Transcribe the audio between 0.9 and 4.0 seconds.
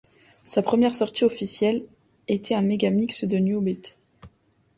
sortie officielle était un mégamix de New Beat.